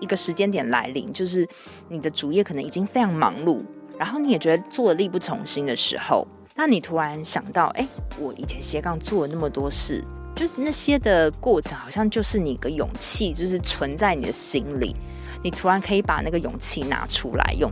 [0.00, 1.46] 一个时间点来临，就是
[1.88, 3.62] 你的主业可能已经非常忙碌，
[3.98, 6.26] 然后你也觉得做的力不从心的时候，
[6.56, 7.86] 那你突然想到，哎，
[8.18, 10.04] 我以前斜杠做了那么多事，
[10.34, 14.96] 就是那些的过程，好像就是你个勇气，就是存在你的心里，
[15.42, 17.70] 你突然可以把那个勇气拿出来用。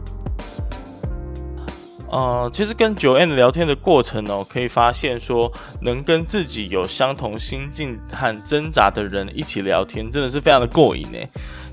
[2.11, 5.53] 呃，其实跟九 N 聊天的过程哦，可以发现说，
[5.83, 11.19] 能跟自己有相同心境和挣扎的人一起聊天，真的是非常的过瘾呢。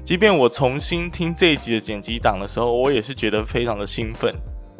[0.05, 4.31] 即便我重新听这一集的剪辑档的时候，我也是觉得非常的兴奋。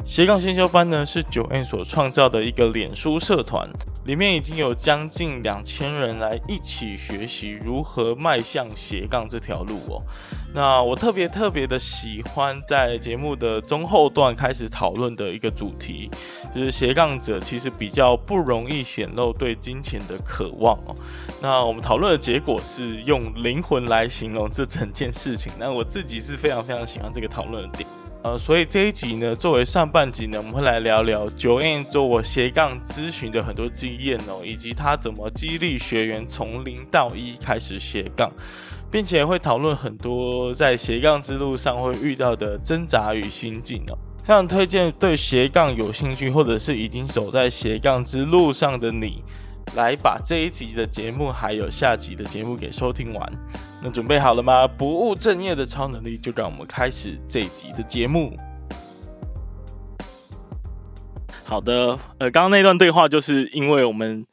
[0.06, 3.68] 斜杠先修班呢，是九 N 所创造的一个脸书社团，
[4.04, 10.00] 里面已经有将近两千人来一起学习如何迈向斜杠这条路哦。
[10.54, 16.08] 那我特别特别的喜欢在节目的中后段开始讨论的一个主题，
[16.54, 20.94] 就是斜杠者其实比较不容易显露对金钱的渴望哦。
[21.42, 27.86] 那我们讨论的结果是用灵魂来形容这整件事情，那我自己是非常非常喜欢这个讨论的点。
[28.22, 38.32] 呃，所以这一集呢，作为上半集呢，我们会来聊聊 Joanne 做我斜杠咨询的很多经验哦，以及他怎么激励学员从零到一开始斜杠，
[38.90, 43.98] 并且会讨论很多在斜杠之路上会遇到的挣扎与心境哦。
[44.24, 49.22] 非常推荐对斜杠有兴趣，或者是已经走在斜杠之路上的你。
[49.74, 53.32] 来把这一集的节目还有下集的节目给收听完，
[53.82, 54.66] 那准备好了吗？
[54.66, 58.34] 不务正业的超能力，就让我们开始这一集的节目。
[61.44, 64.24] 好的，呃，刚刚那段对话就是因为我们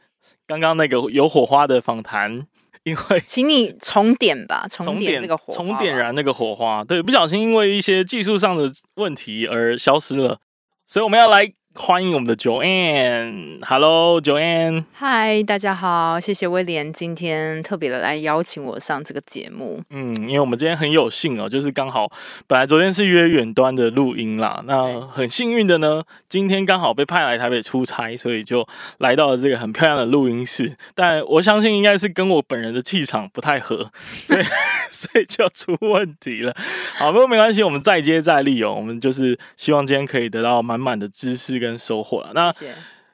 [0.47, 2.47] 刚刚那个有火花的访谈，
[2.83, 10.39] 因为请你重点吧，重点这个火花，重点燃那个火花，对，不小心因为一些技术上的问题而消失了，
[10.87, 11.53] 所以我们要来。
[11.75, 19.81] 欢迎我们的 Joanne，Hello Joanne，嗨，大家好，谢谢威廉今天特别的来邀请我上这个节目。
[19.89, 22.07] 嗯，因为我们今天很有幸哦，就是刚好
[22.45, 28.65] 本来昨天是约远端的录音啦，那很幸运的呢，今天刚好被派来台北出差，所以就
[28.99, 30.77] 来到了这个很漂亮的录音室。
[30.93, 33.91] 但我相信应该是跟我本人的气场不太合，
[34.23, 34.43] 所以
[34.91, 36.55] 所以就出问题了。
[36.99, 42.53] 好，不过没关系，我们再接再厉哦，我们就是希望今天可以得到满满的知识跟收获了，那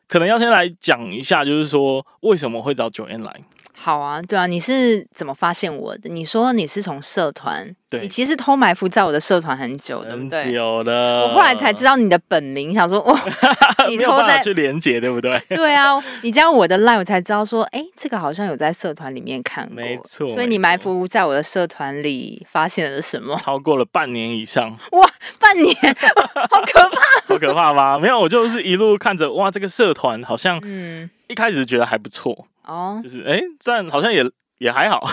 [0.07, 3.41] 可能要先来讲一下，就是说为什么会找 Joanne 来。
[3.73, 6.09] 好啊，对啊，你是怎么发现我的？
[6.09, 10.43] 你说你是从社团，对，你其实偷埋伏在我的社团很久，对不对？
[10.43, 11.23] 很久了。
[11.23, 13.19] 我后来才知道你的本名，想说哇，
[13.89, 15.41] 你偷在去连结，对不对？
[15.49, 20.25] 对啊，你加我的 line，我才知道说，哎，这个好像有在社团里面看过，没错。
[20.27, 23.35] 所以你埋伏在我的社团里，发现了什么？
[23.37, 25.73] 超过了半年以上，哇，半年，
[26.51, 27.97] 好可怕，好可怕吗？
[27.97, 32.45] 没有，我就是一路看着，哇，这个社团好像，嗯，一开始觉得还不错。
[32.65, 34.23] 哦，就是哎，但好像也
[34.59, 35.05] 也还好，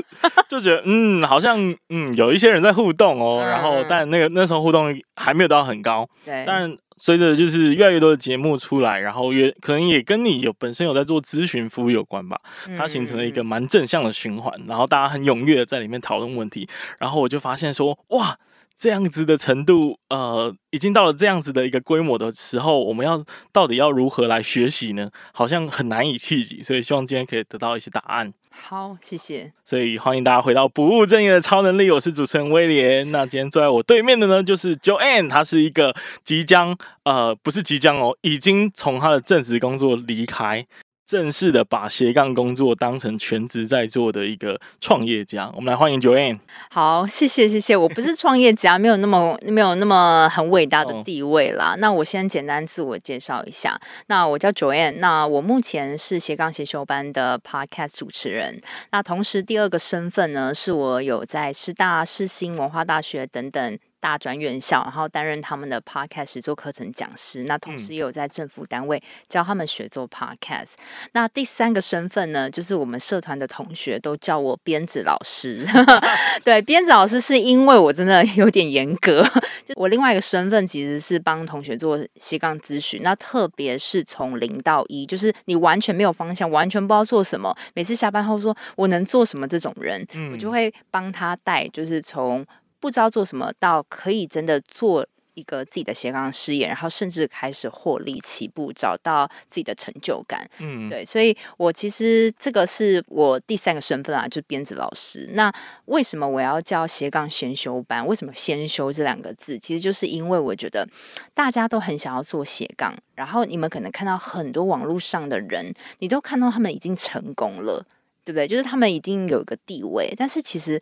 [0.48, 6.44] 就觉得嗯，好像嗯，有一些人在互动哦，嗯、然后但那个那时候互动还没有到很高，对。
[6.46, 12.38] 但随着就是越来越多的节目出来，然后越可能也跟你有本身有在做咨询服务有关吧，
[12.78, 16.68] 它形成了一个蛮正向的循环，然后大家很踊跃的在里面讨论问题，
[16.98, 18.36] 然后我就发现说哇。
[18.80, 25.10] 这样子的程度，呃，已经到了这样子的一个规模的时候，我们要到底要如何来学习呢？
[25.34, 28.32] 好像很难以企及，所以希望今天可以得到一些答案。
[28.48, 29.52] 好，谢谢。
[29.62, 33.12] 所以欢迎大家回到不务正业的超能力，我是主持人威廉。
[33.12, 36.74] 那今天坐在我对面的呢，就是 Joanne，她是一个即将，
[37.04, 40.66] 呃，不是即将哦，已经从她的正职工作离开。
[41.10, 46.38] 正式的把斜杠工作当成全职在做的一个创业家，我们来欢迎 Joanne。
[46.70, 47.76] 好，谢谢谢谢。
[47.76, 51.72] 我不是创业家，没有那么没有那么很伟大的地位啦。
[51.72, 53.76] 哦、那我先简单自我介绍一下。
[54.06, 58.62] 那我叫 Joanne，那我目前是斜杠先修班的 Podcast 主持人。
[58.92, 63.76] 那同时第二个身份呢，是我有在师大、世新文化大学等等。
[64.00, 67.44] 大专院校，然后担任他们的 Podcast 实作课程讲师。
[67.44, 70.74] 那同时也有在政府单位教他们学做 Podcast。
[71.12, 75.66] 那第三个身份呢，就是我们社团的同学都叫我鞭子老师。
[76.42, 79.22] 对，鞭子老师是因为我真的有点严格。
[79.64, 83.00] 就我另外一个身份其实是帮同学做斜杠咨询。
[83.02, 87.54] 那特别是从零到一，就是你完全没有方向，完全不知道做什么。
[87.74, 92.46] 每次下班后说我能做什么这种人，我就会帮他带，就是从。
[92.80, 100.46] 不知道做什么，到可以真的做一个自己的斜杠事业，然后甚至开始获利起步，找到自己的成就感。
[100.58, 105.30] 嗯，对，所以我其实这个是我第三个身份啊，就是编子老师。
[105.34, 105.50] 那
[105.86, 108.04] 为什么我要叫斜杠先修班？
[108.06, 109.58] 为什么先修这两个字？
[109.58, 110.86] 其实就是因为我觉得
[111.32, 117.86] 大家都很想要做斜杠，然后你们可能看到很多网络上的人，你都看到他们已经成功了，
[118.24, 118.48] 对不对？
[118.48, 120.80] 就是他们已经有一个地位，但是其实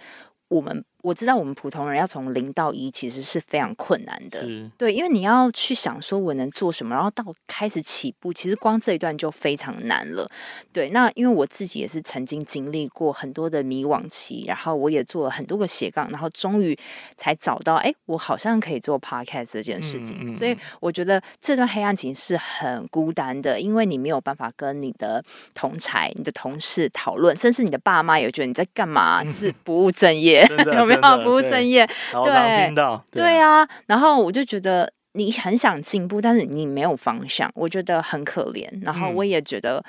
[0.49, 0.85] 我们。
[1.09, 4.47] 我知道我们普通人要从零到一其实是非常困难的，
[4.77, 10.29] 对，因为你要去想说我能做什么，然后到开始起步，其实光这一段就非常难了。
[10.71, 16.79] 对，那因为我自己也是曾经经历过很多的迷惘期，然后我也做了很多个斜杠，然后终于
[17.17, 20.19] 才找到，哎，我好像可以做 podcast 这件事情。
[20.21, 25.25] 嗯嗯、所以我觉得这段黑暗期是很孤单的，因为你没有办法跟你的
[25.55, 30.47] 同才、你的同事讨论，甚至你的爸妈也觉得你在干嘛，嗯、就是不务正业，
[30.77, 31.87] 有没有不务正业？
[32.13, 33.69] 对，听到对，对啊。
[33.87, 38.69] 然后我就觉得你很想进步，但是你没有方向，我觉得很可怜。
[38.83, 39.85] 然后我也觉得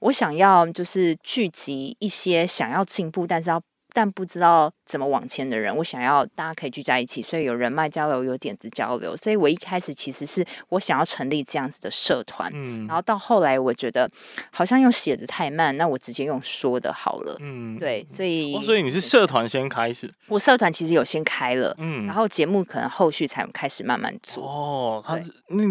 [0.00, 3.60] 我想要就是聚集一些想要进步，但是要。
[3.94, 9.16] 但不知道怎么往前的人，我想要大家可以聚在一起，所以有人脉交流，有点子交流。
[9.16, 14.10] 所以我一开始其实是我想要成立这样子的社团，嗯，然后到后来我觉得
[14.50, 24.44] 好像用写的太慢，那我直接用说的好了，嗯，对，所以、哦、所以你是社团先开始，我社团其实有先开了，嗯，然后节目可能后续才开始慢慢做。
[24.44, 25.20] 哦，他
[25.50, 25.62] 那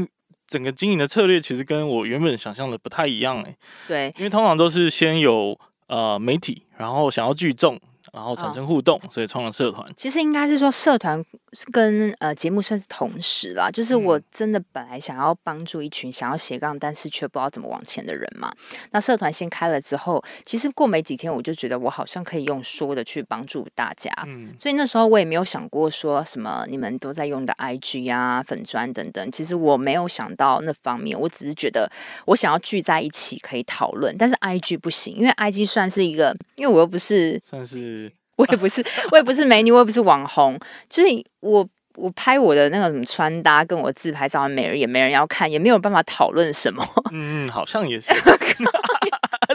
[0.47, 7.77] 整个经营的策略其实跟我原本想象的不太一样哎，对，因为通常都是先有呃媒体，然后想要聚众。
[8.13, 9.91] 然后产生互动，哦、所以创了社团。
[9.97, 11.23] 其实应该是说，社团
[11.71, 13.71] 跟呃节目算是同时啦。
[13.71, 18.53] 就是我真的本来想要帮助一群想要斜杠，但是却不知道怎么往前的人嘛。
[18.91, 24.11] 那社团先开了之后，其实过没几天，我就觉得我好像可以用说的去帮助大家。
[24.27, 29.31] 嗯，所以那时候我也没有想过说什么你们都在用的 IG 啊、粉砖等等。
[29.31, 31.91] 其实我没有想到那方面，我只是觉得
[32.27, 38.02] 我想要聚在一起可以讨论，但是 IG 不行，因为 IG 算是一个，因为我又不是算是。
[38.35, 40.59] 我也不是，我也不是美女，我也不是网红，
[40.89, 41.09] 就是
[41.41, 46.83] 我，我拍我的那个什么穿搭，跟我自拍照，没人也没人要看，也没有办法讨论什么。
[47.13, 48.11] 嗯，好像也是。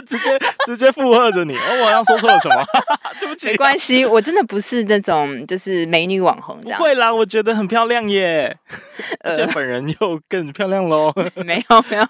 [0.05, 2.63] 直接直接附和着你，哦，我好像说错了什么？
[3.19, 6.77] 对不起，没关系，我真的不是那种就是美女网红这样。
[6.77, 8.55] 不会啦，我觉得很漂亮耶，
[9.21, 11.13] 而且本人又更漂亮喽。
[11.45, 12.05] 没有没有，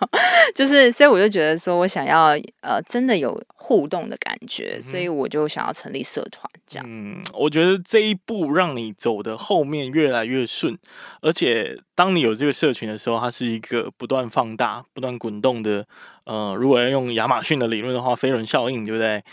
[0.54, 6.86] 就是所以我就觉得说我想要呃真的有互动的感觉，嗯、所以我就想要成立社团这样。
[6.88, 10.78] 嗯，我觉得这一步让你走的后面越来越顺，
[11.22, 15.86] 而且当你有这个社群的时候，它是一个不断放大、不断滚动的。
[16.26, 19.24] 呃，如果要用亚马逊的理论的话，飞轮效应，对不对？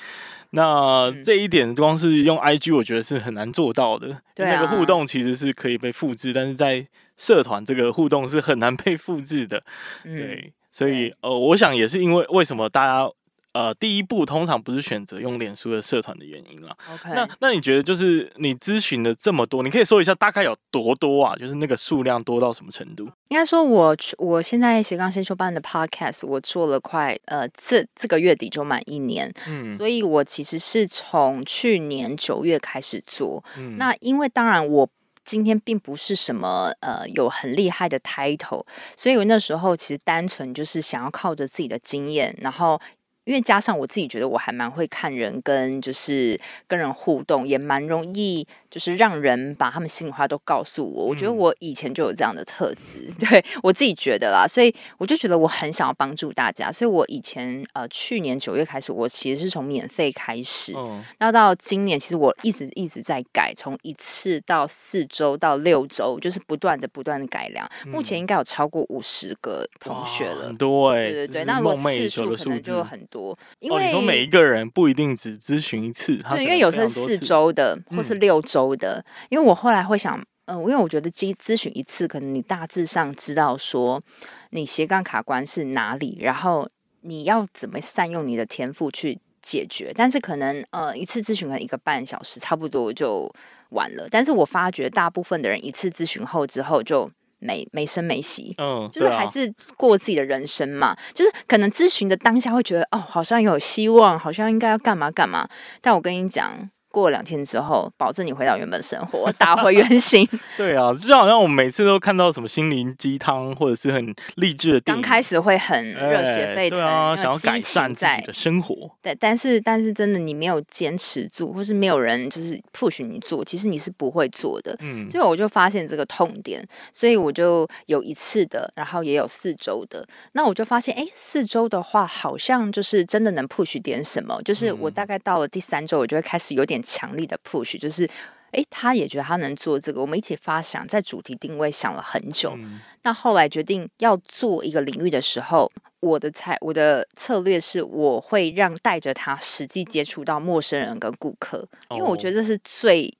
[0.50, 4.16] 那这一点光是用 IG，我觉得是很难做到的。
[4.34, 6.86] 对、啊，那个互动其实是可以被复制，但是在
[7.16, 9.62] 社团这个互动是很难被复制的。
[10.04, 13.10] 嗯、对，所以呃，我想也是因为为什么大家。
[13.56, 16.76] 呃，第一步通常不是选择用脸书的社团的原因啦。
[16.94, 17.14] Okay.
[17.14, 21.34] 那那你觉得就是你咨询的这么多，你可以说一下大概有多多啊？
[21.36, 23.04] 就是那个数量多到什么程度？
[23.28, 33.42] 应该说我我现在斜杠先修班的 Podcast，我做了快呃这这个月底就满一年，嗯，所以我其实是从去年九月开始做。
[33.56, 34.86] 嗯，那因为当然我
[35.26, 38.64] 今天并不是什么呃有很厉害的 title，
[38.96, 42.81] 所以我那时候其实单纯就是想要靠着自己的经验，然后。
[43.26, 48.46] 因为加上我自己觉得我还蛮会看人，跟就是跟人互动，也蛮容易。
[48.69, 70.90] 就是让人把他们心里话都告诉我，我觉得我以前就有这样的特质， 嗯、对我自己觉得啦，所以我就觉得我很想要帮助大家，所以我以前呃去年九月开始，我其实是从免费开始，嗯，然后到今年其实我一直一直在改，从一次到四周到六周，就是不断的不断的改良，目前应该有超过五十个同学了，很多。
[70.90, 73.15] 哎、欸，对对对，那我次数可能就很多，
[73.58, 78.76] 因为、哦、你说每一个人不一定只咨询一次，对，因为有时候四周的或是六周。
[78.76, 84.02] 的，因为我后来会想，嗯、呃，因为我觉得咨咨询一次，可能你大致上知道说
[84.50, 86.68] 你斜杠卡关是哪里，然后
[87.02, 89.92] 你要怎么善用你的天赋去解决。
[89.94, 93.32] 但是可能呃一次咨询可能一个半小时，差不多就
[93.70, 94.08] 完了。
[94.11, 97.08] 但是我发觉大部分的人一次咨询后之后就
[97.38, 100.97] 没没声没息，嗯，就是还是过自己的人生嘛。
[101.14, 105.49] 就是可能咨询的当下会觉得哦，好像有希望，好像应该要干嘛干嘛。
[105.81, 106.71] 但我跟你讲。
[106.96, 110.26] 过两天之后，保证你回到原本生活，打回原形。
[110.56, 118.90] 对啊，就好像我们每次都看到什么心灵鸡汤或者是很励志的刚开始会很热血沸腾，啊、想要改善自己的生活。
[119.02, 124.74] 对，但是但是真的你没有坚持住，或是没有人就是 push 你做，其实你是不会做的。
[124.80, 130.06] 嗯，所以我就发现这个痛点，所以我就有一次的，然后也有四周的。
[130.32, 134.40] 那我就发现，哎，四周的话好像就是真的能 push 点什么。
[134.42, 136.82] 就是我大概到了第三周，我就会开始有点。
[136.87, 138.09] 强力的 push 就是，
[138.52, 142.55] 诶，他也觉得他能做这个，我们一起发想，在主题定位想了很久。
[142.57, 153.12] 嗯、那后来决定要做一个领域的时候，我的策我的策略是，我会让带着他实际接触到陌生人跟顾客，因为我觉得这是最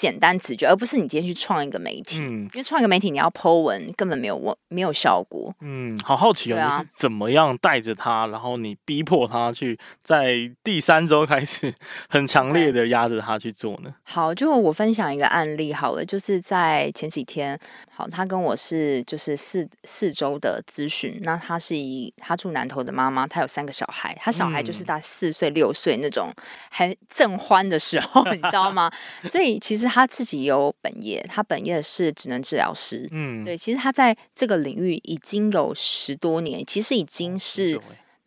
[0.00, 2.20] 简单直觉，而不是你今天去创一个媒体。
[2.20, 5.54] 嗯，因为创一个媒体，你要 Po 文根本没有没有效果。
[5.60, 11.70] 嗯，好好奇哦，啊、你是怎么样带着他，然后你逼迫他去在第三周开始
[12.08, 13.92] 很强烈的压着他去做呢？
[14.04, 17.58] 好，就我分享一个案例好了，就是在前几天，
[17.94, 26.32] 好，他跟我是就是四四周的咨询，那他是一他住南头的妈妈，他有三个小孩，他小孩就是大四岁六岁那种
[26.70, 28.90] 还正欢的时候，你知道吗？
[29.24, 33.06] 所以其实他自己有本业，他本业是职能治疗师。
[33.10, 37.80] 嗯，对，其实他在这个领域已经有十多年，其实已经是、嗯、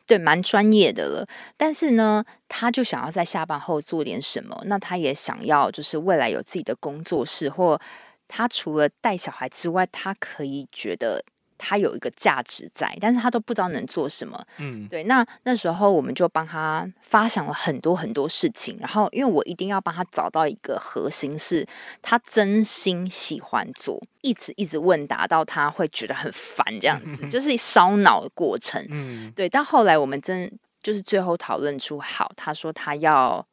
[0.05, 1.27] 对蛮专业的了。
[1.55, 4.61] 但是呢，他就想要在下班后做点什么。
[4.65, 7.79] 那他也想要就是未来有自己的工作室，或
[8.27, 11.23] 他除了带小孩之外，他可以觉得。
[11.63, 14.45] 他有一个价值在，但是他都不知道能做什么。
[14.57, 15.03] 嗯，对。
[15.05, 21.65] 那那时候我们就帮他发想了很多很多事情，然后因为我一定要帮他找到一个核心，是
[22.01, 28.85] 他真心喜欢做，一直一直问答到他会觉得很烦，这样子 就是烧脑的过程。
[28.89, 29.47] 嗯，对。
[29.47, 30.51] 但后来我们真
[30.81, 33.45] 就是最后讨论出好，他说他要。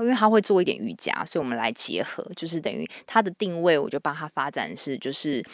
[0.00, 5.44] 因为他会做一点瑜伽，所以我们来结合，就是等于他的定位，我就帮他发展是，就是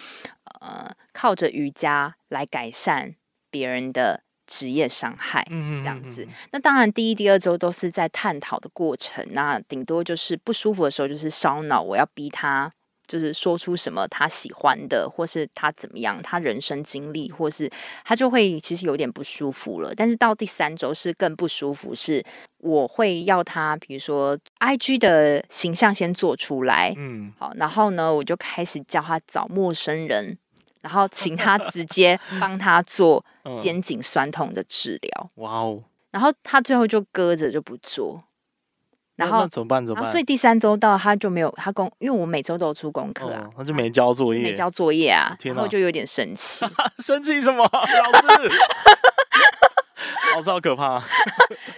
[0.64, 3.14] 呃，靠着瑜伽来改善
[3.50, 6.26] 别人的职业伤害，嗯，这样子。
[6.52, 12.72] 那当然，第一、第二周都是在探讨的过程，那顶多就是不舒服的时候就是烧脑，我要逼他。
[13.06, 17.70] 就是说出什么他喜欢的，或是他怎么样，他人生经历，或是
[18.02, 19.92] 他就会其实有点不舒服了。
[19.94, 22.24] 但是到第三周是更不舒服，是
[22.60, 30.38] 我会要他，比如说 IG 的形象先做出来，嗯，好，然后呢，我就开始叫他找陌生人，
[30.84, 33.24] 然后请他直接 帮他做
[33.58, 35.30] 肩颈酸痛的治疗。
[35.36, 35.82] 哇哦！
[36.10, 38.22] 然后他最后就搁着就不做。
[39.16, 39.84] 然后怎么办？
[39.86, 40.10] 怎么办？
[40.10, 46.66] 所以第三周到他就没有他功，因为我每周都有出功课啊，他就没交作业，没交作业啊，然后就有点生气，
[46.98, 47.62] 生气什么？
[47.72, 48.50] 老师，
[50.34, 51.00] 老师好可怕。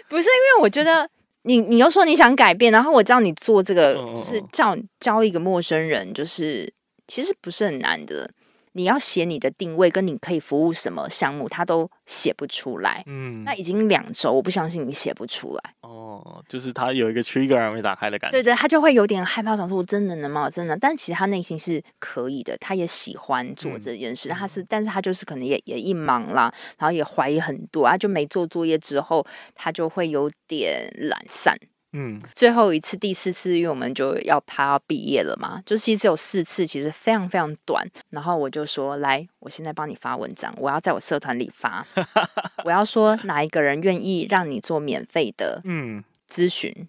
[0.08, 1.08] 不是因为我觉得
[1.42, 6.72] 你，你又说你想改变，然后我知道你做这个就是叫教一个陌生人，就是
[7.06, 8.30] 其实不是很难的。
[8.76, 13.02] 你要写你的定位跟你可以服务什么项目，他都写不出来。
[13.06, 15.74] 嗯，那已经两周，我不相信你写不出来。
[15.80, 18.36] 哦，就是他有一个 trigger 还没打开的感觉。
[18.36, 20.44] 对对，他就会有点害怕，想说我真的能吗？
[20.44, 20.76] 我真的？
[20.76, 24.28] 但其实他内心是可以的，他也喜欢做这件事。
[24.28, 31.58] 嗯、他是，但是他就是可能也也一忙啦，然后也怀疑很多，他就没做作业之后，他就会有点懒散。
[31.98, 37.88] 嗯，最后一次第四次，因为我们就要他要毕业了嘛，就其实只有四次，其实非常非常短。
[38.10, 41.86] 然后我就说，来，我现在帮你发文章，我要在我社团里发，
[42.64, 46.70] 我要说哪一个人愿意让你做免费的嗯咨询。
[46.76, 46.88] 嗯、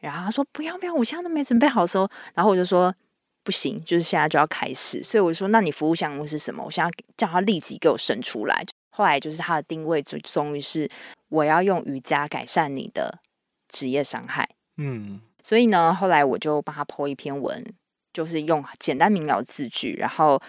[0.00, 2.94] 然后他说不要不要，我现在都没准备好的时候，然后我就说
[3.44, 5.02] 不行，就是现在就要开始。
[5.02, 6.64] 所以我就说，那你服务项目是什么？
[6.64, 8.64] 我现在叫他立即给我生出来。
[8.88, 10.90] 后来就是他的定位，就终于是
[11.28, 13.20] 我要用瑜伽改善你的。
[13.68, 17.64] 职业伤害，嗯，所以呢，后来我就帮他 po 一篇文，
[18.12, 20.40] 就是用简单明了字句，然后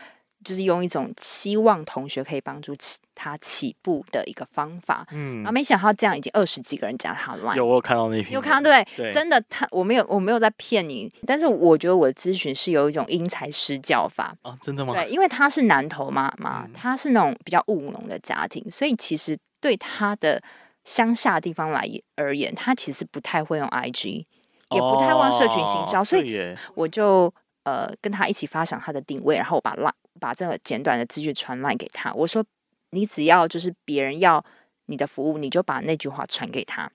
[0.43, 14.93] 就是用一种希望同学可以帮助起他起步的一个方法，嗯，然后没想到这样已经二十几个人加他了，有我有看到那篇，有看到对，对，真的他我没有我没有在骗你，但是我觉得我的咨询是有一种因材施教法啊，真的吗？
[14.93, 20.41] 对，因为他是南投妈妈，他是那种比较务农的家庭，所以其实对他的。
[20.89, 24.25] 乡下地方来而言，他其实不太会用 IG，
[24.72, 26.41] 也不太会用社群行销，哦、所以
[26.74, 27.31] 我就
[27.63, 32.12] 呃跟他一起发想他的定位，然后我把拉把这个简短的资讯传来给他。
[32.15, 32.43] 我说，
[32.89, 34.43] 你只要就是别人要
[34.88, 36.91] 你的服务，你就把那句话传给他。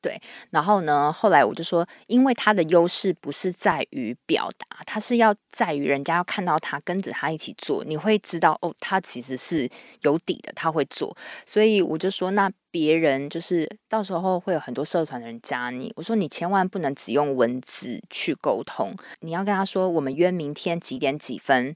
[0.00, 9.68] 对，然后呢，后来我就说，因为他的优势不是在于表达，他是要在于人家要看到他跟着他一起做，你会知道哦，他其实是
[10.02, 11.16] 有底的，他会做。
[11.44, 21.74] 所以我就说，那别人就是到时候会有很多社团的人加你，我说你千万不能只用文字去沟通，你要跟他说，我们约明天几点几分，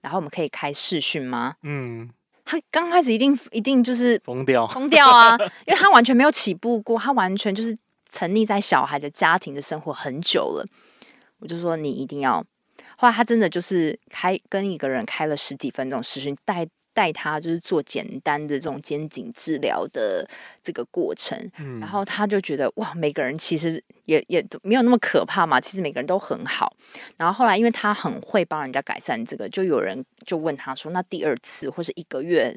[0.00, 1.56] 然后我们可以开视讯吗？
[1.62, 2.10] 嗯。
[2.46, 5.36] 他刚开始一定一定就是疯掉疯掉啊，
[5.66, 7.76] 因为他完全没有起步过，他完全就是
[8.10, 10.64] 沉溺在小孩的家庭的生活很久了。
[11.40, 12.42] 我就说你一定要，
[12.96, 16.66] 后来他真的就是开跟一个人开了十几分钟实训带。
[16.96, 20.26] 带他就是做简单的这种肩颈治疗的
[20.62, 26.74] 这个过程，嗯，然后他就觉得哇，每个人其实也也没有那么可怕嘛，其实每个人都很好。
[27.18, 32.56] 然后后来因为他很会帮人家改善这个，就有人就问他说：“那第二次或是一个月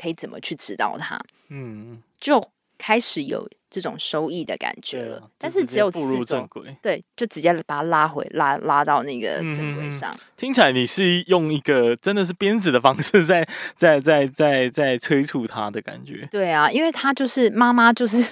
[0.00, 3.46] 可以怎么去指导他？”嗯，就开始有。
[3.76, 5.18] 这种收益的感觉了。
[5.18, 10.20] 啊、但是只有步入正轨，对，就直接把它拉回拉拉到那个正轨上、嗯。
[10.34, 16.26] 听起来你是用一个真的是鞭子的方式在在在在在催促他的感觉。
[16.30, 18.24] 对啊，因为他就是妈妈就是。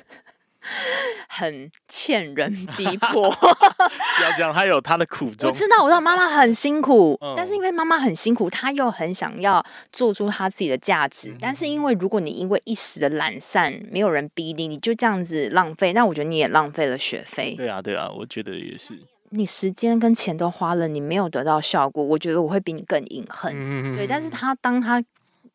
[1.29, 3.31] 很欠人逼迫，
[4.19, 5.51] 不要讲他有他的苦衷。
[5.51, 11.31] 我知道，我知道妈妈很辛苦，嗯、但是因为妈妈很辛苦，她又很想要做出她自己的价值。
[11.31, 17.55] 嗯、但是因为如果你因为一时的懒散，没有人逼你，你就这样子浪费，那我觉得你也浪费了学费。
[17.57, 18.99] 对啊，对啊，我觉得也是。
[19.31, 23.53] 你时间跟钱都花了，你没有得到效果，我觉得我会比你更隐恨。
[23.55, 25.03] 嗯、对，但是他当他。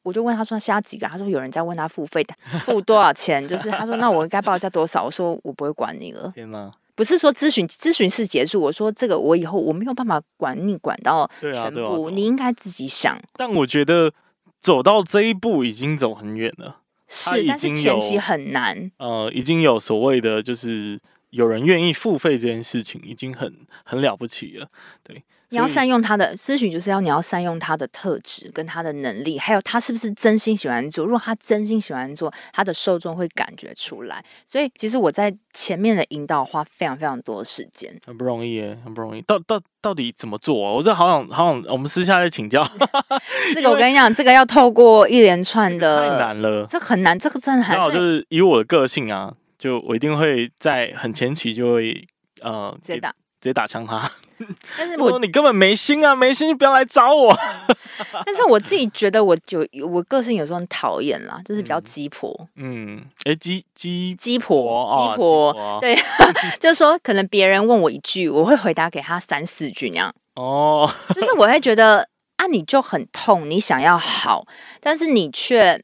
[0.03, 2.25] 我就问他说下几个，他说有人在问他付费，
[2.65, 3.45] 付多少钱？
[3.47, 5.03] 就是他说那我应该报价多少？
[5.03, 6.31] 我说我不会管你了。
[6.33, 6.71] 天哪！
[6.95, 13.17] 不是说咨询咨询室结束，我说这个我以后我没有办法管你管到全部，对啊对啊啊，你应该自己想。
[13.37, 14.11] 但我觉得
[14.59, 18.91] 走到这一步已经走很远了，是，但是前期很难。
[18.97, 23.53] 呃，已经有所谓的就是有人愿意付费这件事情，已经很
[23.85, 24.67] 很了不起了，
[25.01, 25.23] 对。
[25.51, 31.03] 你要善用他的咨询，就是要你要善用他的特质跟他的能力，还有他是不是真心喜欢做。
[31.05, 34.23] 如果他真心喜欢做，他的受众会感觉出来。
[34.45, 39.21] 所以，其实我在前面的引导花非常非常多的时间，很不容易耶，很不容易。
[39.23, 40.71] 到到到底怎么做啊？
[40.71, 42.67] 我这好想好想，我们私下再请教。
[43.55, 47.89] 这个我跟你讲，这个要透过一连串的，太难了，这很难，这个真的很难。
[47.89, 52.07] 就是以我的个性啊，就我一定会在很前期就会
[52.41, 54.11] 呃直接打直接打枪他。
[54.77, 57.35] 但是我，说你根本没心啊，没心就不要来找我。
[58.25, 62.33] 但是我自己觉得，我就我个性有时候很讨厌啦，就是比较鸡婆。
[62.55, 65.97] 嗯，哎、欸，鸡鸡鸡婆，鸡婆，哦、对，
[66.59, 70.13] 就是说，可能别人问我一句，我会回答给他三四句那样。
[70.35, 74.45] 哦，就是我会觉得啊，你就很痛，你想要好，
[74.79, 75.83] 但是你却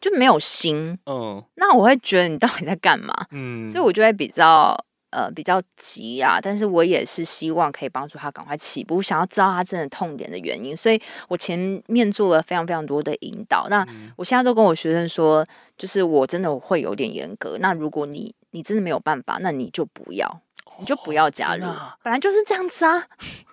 [0.00, 0.98] 就没有心。
[1.06, 3.12] 嗯，那我会觉得你到底在干嘛？
[3.32, 4.74] 嗯，所以我就会比较。
[5.12, 13.68] 呃，比较急啊，但是我也是希望可以帮助他赶快起步，想要知道他真的痛点的原因，所以我前面做了非常非常多的引导。
[13.68, 15.46] 那我现在都跟我学生说，
[15.76, 17.58] 就是我真的会有点严格。
[17.60, 20.40] 那如果你你真的没有办法，那你就不要，
[20.78, 23.04] 你就不要加入，哦，本来就是这样子啊。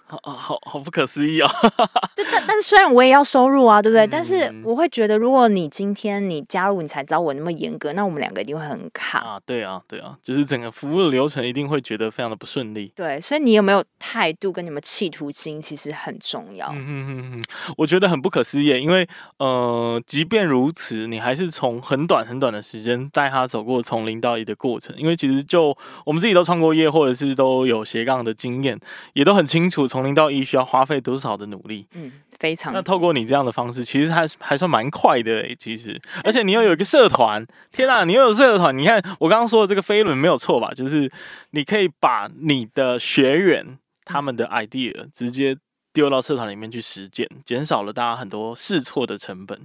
[0.09, 1.47] 好好好不可思议哦！
[2.15, 4.07] 对，但但是虽然我也要收入啊，对不对？
[4.07, 9.39] 嗯、但是我会觉得，如果你今天你加入，你才知道我那么严格，那我们两个一定会很卡啊！
[9.45, 12.91] 对啊，对啊，就是整个服务的流程一定会觉得非常的不顺利。
[12.95, 16.69] 对，所以你有没有态度跟你们企图心其实很重要。
[16.69, 17.43] 嗯嗯嗯嗯，
[17.77, 24.95] 我觉得很不可思议，因为呃，即便如此，你还是从很短很短的时间带他走过从零到一的过程。
[24.97, 28.79] 因为其实就我们自己都创过业，或者是都有斜杠的经验，
[29.13, 29.98] 也都很清楚从。
[29.99, 31.85] 从零到一需要花费多少的努力？
[31.93, 32.09] 嗯，
[32.39, 32.71] 非常。
[32.71, 35.53] 那透过你这样的方式，其实还还算蛮快的诶。
[35.59, 38.77] 其实，而且你又有一个社团，天啊，你又有社团！
[38.77, 40.71] 你看我刚刚说的这个飞轮没有错吧？
[40.73, 41.11] 就是
[41.51, 45.57] 你可以把你的学员他们的 idea 直接
[45.91, 49.59] 丢到社团里面去实践，减少了大家很多试错的成本。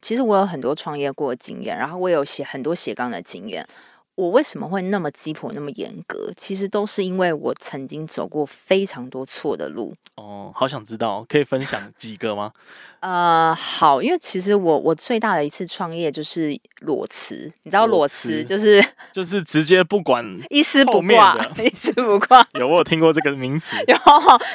[0.00, 3.66] 其实我有很多创业过的经验，然后我有写很多斜杠的经验。
[4.14, 6.30] 我为什么会那么鸡婆、那么严格？
[6.36, 9.92] 其实都是因为我曾经走过非常多错的路。
[10.16, 12.52] 哦，好想知道，可以分享几个吗？
[13.00, 22.46] 呃，好，因为其实我我最大的一次创业就是裸辞，你知道裸辞就是就是直接不管 一丝不挂，一丝不挂。
[22.58, 23.96] 有我有听过这个名词， 有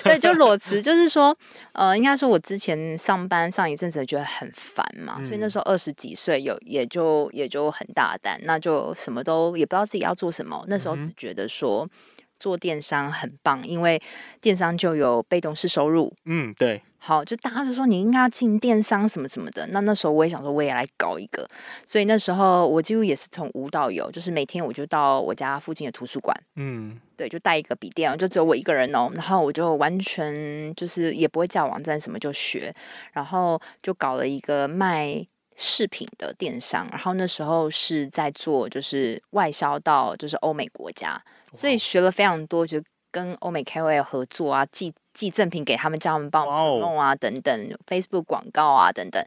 [0.04, 1.36] 对，就裸辞，就是说，
[1.74, 11.86] 呃，应该说我之前上班上一阵子觉得很烦嘛，嗯、所以那时候二十几岁，有也就也就很大胆，那就什么都也不知道自己要做什么，那时候只觉得说。
[11.86, 11.90] 嗯
[12.40, 14.02] 做电商很棒，因为
[14.42, 16.14] 电商就有被动式收入。
[16.26, 16.82] 嗯，对。
[17.00, 19.66] 好，就大家就说你应该要进电商什么什么的。
[19.68, 21.48] 那那时候我也想说，我也来搞一个。
[21.86, 26.36] 所以那时候我几乎也是从无到有，就是每天我就到我家附近的图书馆。
[26.56, 29.10] 嗯，对，就带一个笔电，就只有我一个人哦。
[29.14, 32.74] 然后我就完全就是也不会架网站什么就学，
[33.14, 35.24] 然后就搞了一个卖
[35.56, 36.88] 饰品的电商。
[36.92, 41.22] 然后那时候是在做就是外销到就是欧美国家。
[41.54, 42.82] 所以学了非常多，就
[43.12, 49.24] 跟欧美 KOL 合作啊，寄寄赠品给他们，叫他们帮我弄啊，等等，Facebook 广告啊，等等。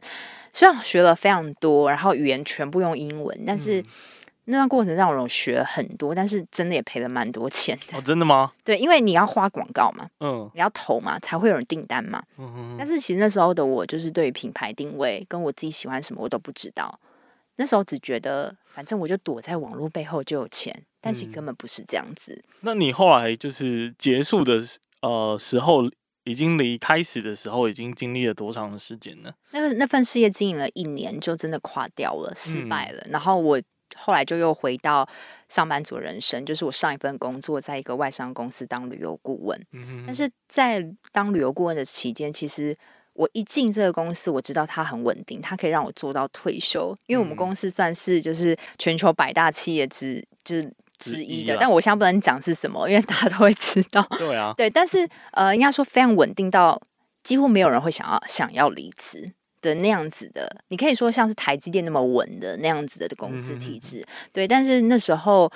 [0.53, 3.83] 虽然学了非常多，然后语言全部用英文，但是
[4.45, 7.97] 那段过程让我学了很多，但是真的也赔了蛮多钱的。
[7.97, 8.51] 哦，真的吗？
[8.63, 12.21] 对，因为你要花广告嘛，嗯，你要投嘛，才会有人订单嘛。
[12.37, 12.75] 嗯哼。
[12.77, 16.99] 但是其实那时候的我，就是对于品牌定位跟我自己喜欢什么，我都不知道。
[17.57, 20.73] 那时候只觉得，反正我就躲在网络背后就有钱。
[21.01, 22.33] 但其实根本不是这样子。
[22.33, 22.53] 嗯。
[22.61, 24.61] 那你后来就是结束的
[25.01, 25.81] 呃时候，
[26.23, 29.33] 已经离开始的时候，已经经历了多长的时间呢？
[29.51, 33.01] 那个那份事业经营了一年，就真的垮掉了，失败了。
[33.05, 33.11] 嗯。
[33.11, 33.59] 然后我
[33.95, 35.05] 后来就又回到
[35.49, 39.59] 上班族人生，就是我上一份工作在一个外商公司当旅游顾问。
[39.71, 40.03] 嗯。
[40.05, 42.77] 但是在当旅游顾问的期间，其实
[43.13, 46.95] 我一进这个公司，我知道它很稳定，它可以让我做到退休。
[47.07, 54.01] 因为我们公司算是就是全球百大企业之之之一的，但我现在不能讲是什么，因为大家都会知道。
[54.17, 54.53] 对啊。
[54.55, 56.81] 对，但是呃，应该说非常稳定到
[57.23, 59.33] 几乎没有人会想要想要离职。
[59.61, 64.47] 的那样子的，你可以说像是台积电那么稳的那样子的公司体制，嗯、对。
[64.47, 65.47] 但是那时候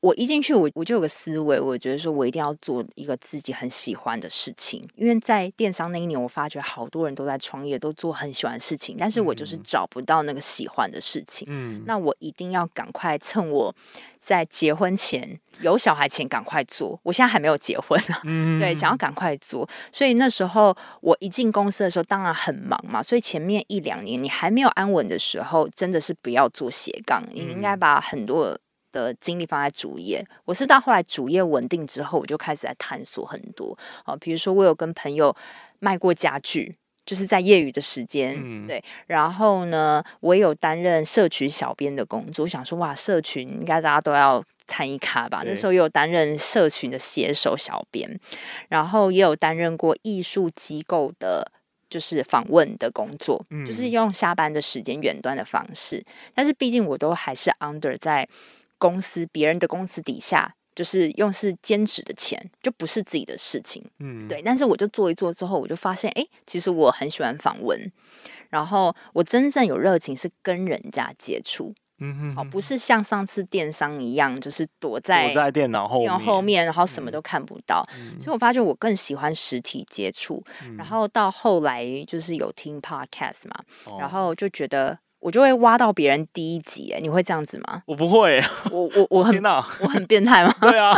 [0.00, 11.46] 我一进去，我我就有个思维，我觉得说我一定要做一个自己很喜欢的事情，因为在电商那一年，我发觉好多人都在创业，都做很喜欢的事情，但是我就是找不到那个喜欢的事情。
[11.50, 13.74] 嗯，那我一定要赶快趁我。
[14.20, 28.58] 在结婚前有小孩前赶快做，我现在还没有结婚啊，嗯、对，想要赶快做，所以那时候我一进公司的时候，当然很忙嘛，所以前面一两年你还没有安稳的时候，真的是不要做斜杠，你应该把很多
[28.92, 30.24] 的精力放在主业。
[30.44, 35.34] 我是到后来主业稳定之后，我就开始在探索很多啊，比如说我有跟朋友
[35.78, 36.74] 卖过家具。
[37.06, 42.44] 就是在业余的时间，嗯、对，然后呢，我也有担任社群小编的工作。
[42.44, 45.42] 我想说，哇，社群应该大家都要参与卡吧？
[45.44, 48.20] 那时候也有担任社群的写手小编，
[48.68, 51.50] 然后也有担任过艺术机构的，
[51.88, 56.04] 就是访问的工作，嗯、就是用下班的时间远端的方式。
[56.32, 58.28] 但是毕竟我都还是 under 在
[58.80, 60.56] 公司别人的公司底下。
[60.72, 64.40] 就是用是兼职的钱，就不是自己的事情，嗯，对。
[64.40, 67.92] 但是我就做一做之后，我就发现，哎，其实我很喜欢访问，
[68.48, 77.84] 然后我真正有热情是跟人家接触，嗯哼，哼，不是像上次电商一样，就是躲在躲在电脑后面，后面，然后什么都看不到。
[77.98, 80.42] 嗯、所以我发觉我更喜欢实体接触。
[80.64, 84.96] 嗯、然后到后来就是有听 podcast 嘛，哦、然后就觉得。
[85.20, 87.82] 我就会挖到别人第一集，哎，你会这样子吗？
[87.86, 90.54] 我不会，我我我很 哪我很变态吗？
[90.60, 90.90] 对啊，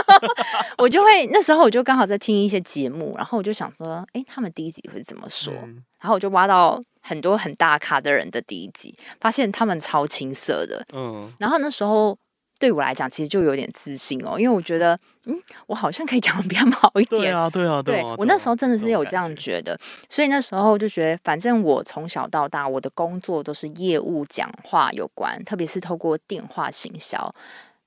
[0.78, 5.52] 我就会那时候我就刚好在听一些节目，然后我就想说，哎，他们第一集会怎么说？
[5.62, 12.16] 嗯、然后我就挖到很多很大咖的人的第一集，发现他们超青涩的，嗯，然后那时候。
[12.61, 17.20] 对我来讲，其实就有点自信哦，因为我觉得，嗯，我好像可以 讲的比较好一点。
[17.22, 18.02] 对啊，对啊，对啊。
[18.02, 27.32] 对，我那时候真的是有这样觉得，所以那时候就觉得，反正我从小到大，我的工作都是业务讲话有关，特别是透过电话行销。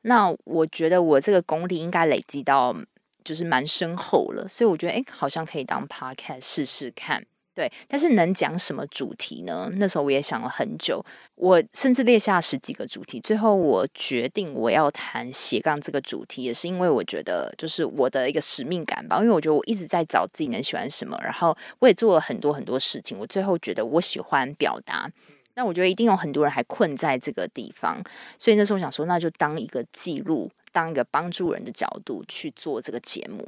[0.03, 2.75] 那我觉得我这个功力应该累积到
[3.23, 7.25] 就是蛮深厚了，所以我觉得，哎，好像可以当 podcast 试试看。
[7.55, 9.71] 对，但是能讲什么主题呢？
[9.75, 11.01] 那时候我也想了很久，
[11.35, 19.19] 我甚至列下十几个主题，最后我决定我要谈斜杠这个主题，也是因为我觉得就是我的一个使命感吧。
[19.19, 25.09] 因为我觉得我一直在找自己能喜欢什么，然后我也做了很多很多事情，我最后觉得我喜欢表达，
[25.53, 28.03] 那我觉得一定有很多人还困在这个地方，
[28.37, 33.47] 所以那时候我想说，那就当一个记录，当一个帮助人的角度去做这个节目，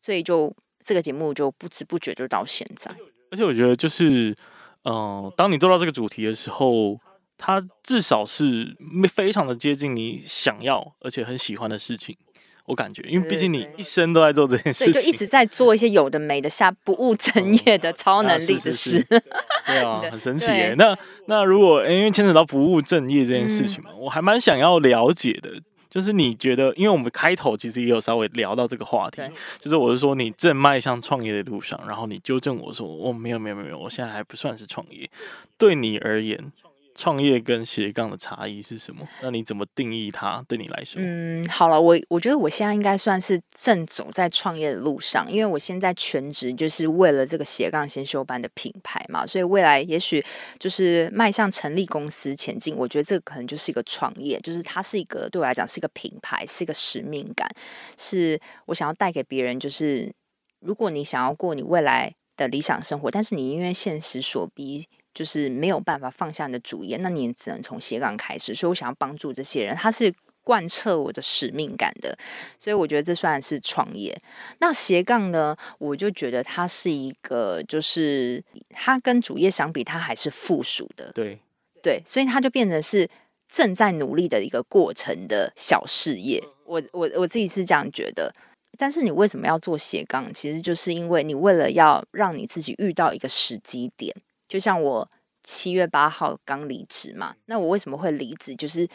[0.00, 2.94] 所以就这个节目就不知不觉就到现在。
[3.30, 4.30] 而且我觉得就是，
[4.84, 6.98] 嗯、呃，当你做到这个主题的时候，
[7.36, 8.76] 它至少是
[9.08, 12.16] 非常的接近你想要而且很喜欢的事情。
[12.66, 19.02] 我感觉，因为毕竟你一生都在做这件事情，对，就一直在做一些有的没的、下不务正业的超能力的事。
[19.66, 20.74] 对啊，很神奇耶。
[20.76, 20.94] 那
[21.28, 25.50] 那如果因为牵扯到不务正业这件事情嘛，嗯、我还蛮想要了解的。
[25.90, 29.22] 就是你觉得，因为我们开头其实也有稍微聊到这个话题，
[29.58, 35.08] 就是我是说你正迈向创业的路上，然后你纠正我说，我、哦、没有没有没有，我现在还不算是创业，
[35.56, 36.52] 对你而言。
[36.98, 39.06] 创业跟斜杠的差异是什么？
[39.22, 40.44] 那你怎么定义它？
[40.48, 50.20] 对你来说，嗯，好了，我我觉得我现在应该算是正走在创业的路上，因为我现在全职就是为了这个斜杠先修班的品牌嘛，所以未来也许
[50.58, 52.74] 就是迈向成立公司前进。
[52.76, 57.48] 我觉得这个可能就是一个创业，就是它是一个对我来讲是一个品牌，是一个使命感，
[57.96, 59.60] 是我想要带给别人。
[59.60, 60.12] 就是
[60.58, 64.88] 如果你想要过你未来的理想生活，但是你因为现实所逼。
[65.18, 68.54] 就是没有办法放下你的主业，那你只能从斜杠开始。
[68.54, 72.16] 所以我想要帮助这些人，他是贯彻我的使命感的，
[72.56, 74.16] 所以我觉得这算是创业。
[74.60, 81.10] 那斜杠呢，我就觉得它是一个，就是它跟主业相比，它还是附属的。
[81.12, 81.40] 对
[81.82, 83.10] 对，所以它就变成是
[83.48, 86.40] 正在努力的一个过程的小事业。
[86.64, 88.32] 我我我自己是这样觉得。
[88.78, 90.32] 但是你为什么要做斜杠？
[90.32, 94.14] 其实就是因为你为了要让你自己遇到一个时机点。
[94.48, 95.08] 就像我
[95.42, 98.56] 七月八号刚离职嘛，那我为什么会离职？
[98.56, 98.88] 就是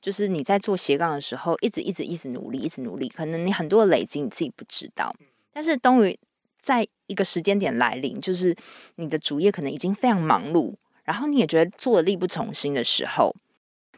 [0.00, 5.12] 就是你在做斜杠的时候，一直一直一直努力，一直努力，可能你很多的累积你自己不知道。
[5.52, 6.18] 但是终于
[6.60, 8.54] 在一个时间点来临，就是
[8.96, 13.34] 你的主业可能已经非常忙碌，然后你也觉得做的力不从心的时候，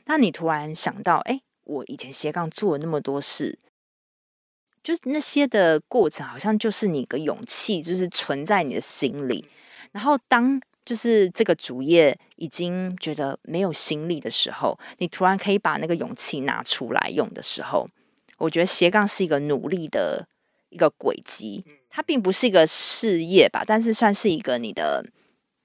[0.05, 3.59] 那你突然想到，哎，我以前斜杠做了那么多事，
[4.83, 9.47] 就是那些的过程，好像就是你的勇气，就是存在你的心里。
[9.93, 17.87] 然后当就是这个主业已经觉得没有心力的时候，你突然可以把那个勇气拿出来用的时候，
[18.39, 20.27] 我觉得斜杠是一个努力的
[20.71, 25.05] 一个轨迹，它并不是一个事业吧，但是算是一个你的。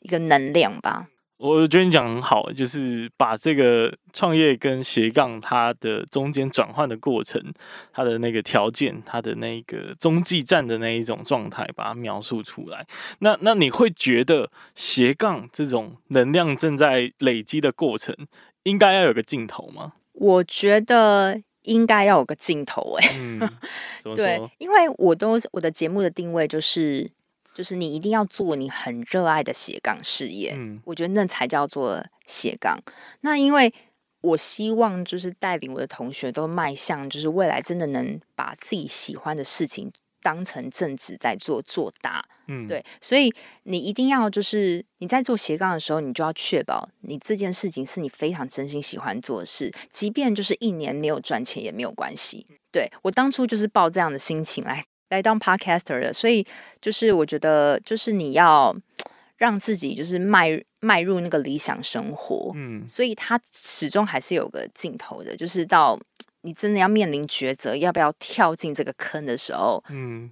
[0.05, 1.07] 一个能量吧，
[1.45, 7.53] 我觉得你讲很好，就是把这个创业跟斜杠它的中间转换的过程，
[7.91, 12.87] 它的那个条件，它的那个中继站的那一种状态，把它描述出来。
[13.19, 18.15] 那那你会觉得斜杠这种能量正在累积的过程，
[18.63, 19.95] 应该要有个尽头吗？
[20.13, 23.41] 我觉得应该要有个尽头，哎，嗯，
[24.15, 27.11] 对，因为我都我的节目的定位就是。
[27.53, 32.77] 就是你一定要做你很热爱的斜杠事业，嗯，我觉得那才叫做斜杠。
[33.21, 33.73] 那因为
[34.21, 42.83] 我希望就是带领我的同学都迈向，就是未来真的能把自己喜欢的事情当成正职在做，做大，嗯，对。
[43.01, 52.45] 所以你一定要就是你在做斜杠的时候，你就要确保你这件事情是你非常真心喜欢做的事，即便就是一年没有赚钱也没有关系。
[52.71, 54.83] 对，我当初就是抱这样的心情来。
[55.13, 56.45] 来当 podcaster 的，所以
[56.81, 58.75] 就是我觉得，就是你要
[59.37, 65.99] 让自己就是迈迈入那个理想生活，嗯，所以他始终还是有个尽头的，就是到
[66.41, 70.31] 你真的要面临抉择，要不要跳进这个坑的时候，嗯，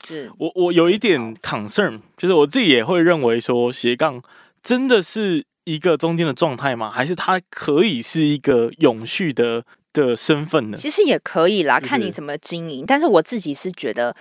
[0.00, 4.22] 就是我我有一点 concern，就是我自己也会认为说斜杠
[4.62, 6.90] 真的是一个中间的状态吗？
[6.90, 9.64] 还是它可以是一个永续的？
[9.92, 10.76] 的身份呢？
[10.76, 12.84] 其实也可以啦，看你怎么经营。
[12.86, 14.14] 但是我自己是觉得，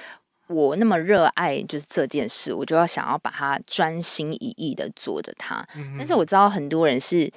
[0.47, 5.65] 我那么热爱就是这件事，我就要想要把它专心一意的做着它。
[5.75, 7.31] 嗯、但是我知道很多人是，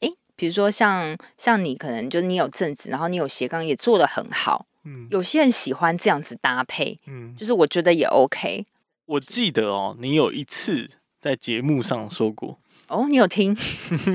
[0.00, 4.66] 哎，比如说像像你，可能就是你有正职，然后你有斜杠也做得很好。
[4.84, 8.64] 嗯，有些人喜欢这样子搭配，嗯，就是我觉得也 OK。
[9.06, 10.88] 我记得哦，你有一次
[11.20, 12.58] 在节目上说过。
[12.88, 13.56] 哦，你有听？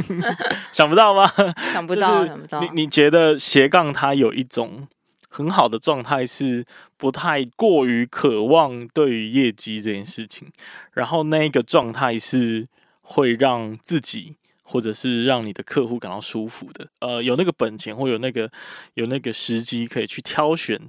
[0.71, 1.29] 想不到吗？
[1.73, 2.61] 想不到，想不到。
[2.61, 4.87] 你你觉得斜杠它有一种
[5.29, 6.65] 很好的状态，是
[6.97, 10.51] 不太过于渴望对于业绩这件事情，
[10.93, 12.67] 然后那个状态是
[13.01, 16.87] 会让自己或者是让你的客户感到舒服的。
[16.99, 18.51] 呃，有那个本钱或有那个
[18.93, 20.79] 有那个时机可以去挑选。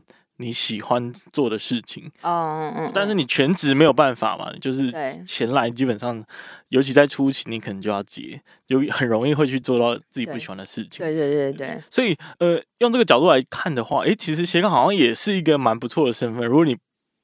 [0.41, 4.91] 你喜欢做的事情，嗯嗯，但是你全职没有办法嘛，就是
[5.25, 6.25] 钱来基本上，
[6.71, 11.05] 尤其在初期，你可能就要接，就很容易会去做到自己不喜欢的事情。
[11.05, 16.47] 对对对对，所以呃，用这个角度来看的话，诶，其实斜杠好像也是一个蛮不错的身份。
[16.47, 16.75] 如果你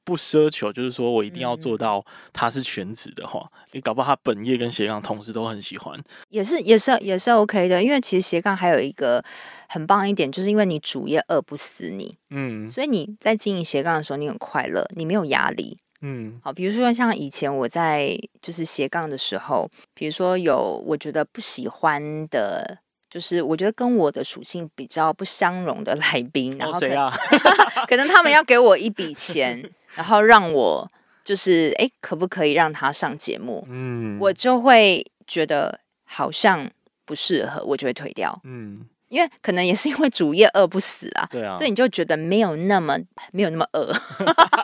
[0.07, 7.83] 不奢求，就是说我一定要做到他是全职的话，你、嗯、搞不好他本业跟斜杠同时都很喜欢，也是也是也是 OK 的。
[7.83, 9.21] 因为其实斜杠还有一个
[9.67, 16.39] 很棒一点，就是因为你主业饿不死你，嗯，所以你在经营斜杠的时候，你很快乐，你没有压力，嗯。
[16.41, 22.77] 好，比如说像以前我在就是斜杠的时候，比如说有我觉得不喜欢的，
[23.09, 27.13] 就是我觉得跟我的属性比较不相容的来宾，然后谁啊？
[27.89, 29.69] 可能他们要给我一笔钱。
[29.97, 30.87] 然后让我
[31.25, 33.65] 就是哎，可不可以让他上节目？
[33.67, 36.69] 嗯，我就会觉得好像
[37.03, 38.39] 不适合，我就会退掉。
[38.43, 42.95] 嗯，因为可能也是因为主业饿不死啊，对啊，所以你就觉得没有那么
[43.31, 43.91] 没有那么饿，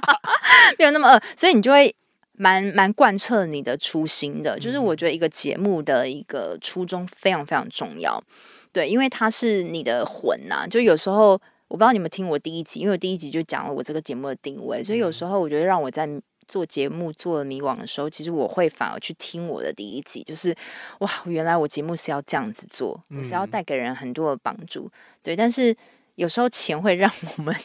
[0.77, 1.93] 没有那么饿，所以你就会
[2.33, 4.57] 蛮蛮贯彻你的初心的。
[4.59, 8.23] 就是我觉得一个节目的一个初衷非常非常重要，
[8.71, 11.41] 对，因为它是你的魂呐、啊，就有时候。
[11.73, 16.07] 我不知道你们听我第一集，因为我第一集就讲了我这个节目的定位，所以有时候我觉得让我在
[16.47, 20.55] 做节目做了迷惘的时候，其实我会反而去听我的第一集，就是
[20.99, 24.87] 哇，原来我节目是要这样子做，我是要带给人很多的帮助，
[25.23, 25.35] 对。
[25.35, 25.75] 但是
[26.13, 27.55] 有时候钱会让我们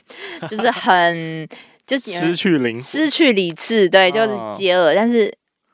[0.48, 1.46] 就是很
[1.86, 4.94] 就是 失去灵失去理智，对，就是接恶。
[4.94, 5.30] 但是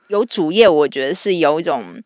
[0.09, 2.03] 有主业，我觉得是有一种。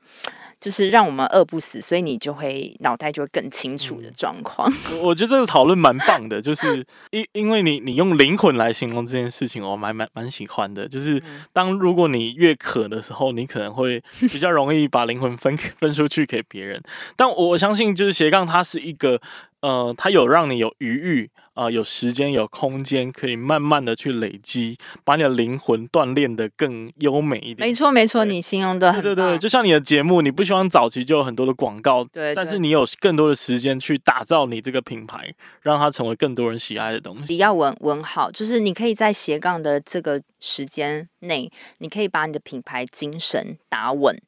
[0.60, 4.70] 就是让我们饿不死，所以你就会脑袋就会更清楚的状况。
[4.90, 10.88] 嗯、 我觉得这个讨论蛮棒的，就是 因因为你你用灵魂来形容这件事情，我蛮蛮蛮喜欢的。
[10.88, 16.82] 就是当如果你越渴的时候，你可能会比较容易把灵魂分 分出去给别人。
[17.16, 19.20] 但我相信，就是斜杠它是一个。
[19.60, 27.68] 呃，它有让你有余裕啊、呃，有时间、有空间，可以慢慢的去累积，把你的灵魂锻炼的更优美一点。
[27.68, 37.32] 没错，没错，你形容的很对对对，就像你的节目，你不希望早期就有很多的广告，对，对，但是你有更多的时间去打造你这个品牌，让它成为更多人喜爱的东西。
[37.32, 44.20] 你要稳稳好，就是你可以在斜杠的这个时间内，你可以把你的品牌精神打稳。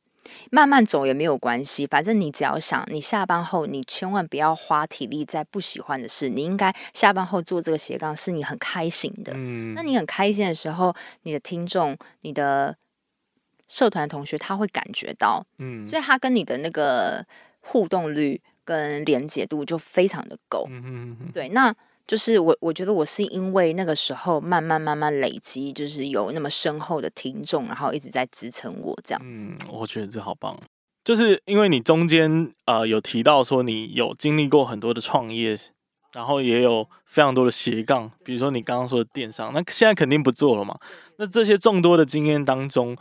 [0.51, 9.33] 慢慢走也没有关系，反正你只要想，你下班后你千万不要花体力在不喜欢的事，你应该下班后做这个斜杠是你很开心的。
[9.35, 12.77] 嗯，那你很开心的时候，你的听众、你的
[13.69, 17.25] 社团同学他会感觉到，嗯，所以他跟你的那个
[17.61, 20.67] 互动率跟连结度就非常的够。
[20.69, 21.75] 嗯嗯嗯，对，那。
[22.11, 29.49] 就是我，我觉得我是因为那个时候慢慢慢慢累积，就是有那么深厚的听众，然后一直在支撑我这样子。
[29.49, 30.59] 嗯，我觉得这好棒。
[31.05, 35.57] 就是因为你中间呃有提到说你有经历过很多的创业，
[36.13, 40.77] 然后也有非常多的斜杠，比如说你刚刚说的电商，那现在肯定不做了嘛。
[41.17, 42.97] 那这些众多的经验当中，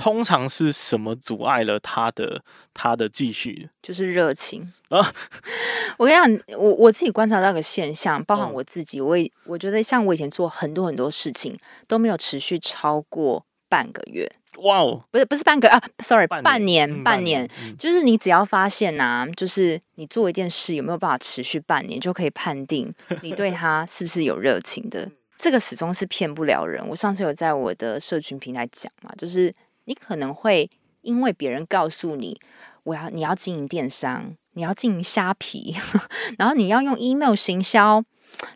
[0.00, 3.68] 通常是什么阻碍了他的他的继续？
[3.82, 5.12] 就是热情啊！
[5.98, 11.54] 我跟你讲，我我自己观察到一个现象，包含我自己，我也我觉得像我以前做很多很多事情
[11.86, 14.26] 都没有持续超过半个月。
[14.62, 17.46] 哇哦，不是不是半个啊，sorry，半年半年，
[17.78, 25.06] 就是你只要发现呐、啊，就是你做一件事有没有办法持续半年，就可以判定你对他是不是有热情的。
[25.36, 26.82] 这个始终是骗不了人。
[26.88, 29.52] 我上次有在我的社群平台讲嘛，就是。
[29.90, 30.70] 你可能会
[31.02, 32.40] 因为别人告诉你，
[32.84, 35.74] 我要你要经营电商，你要经营虾皮，
[36.38, 38.04] 然后你要用 email 行销，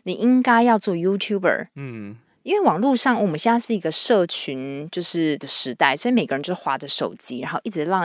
[0.03, 1.65] 你应该要做 YouTuber。
[1.75, 8.03] 嗯，因为网络上我们现在是一个社群就是的时代，所以每个人就是划着手机，然后一直让